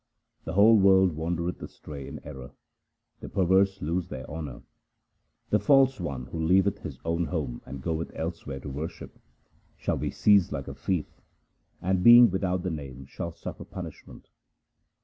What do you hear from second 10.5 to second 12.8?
like a thief, and being without the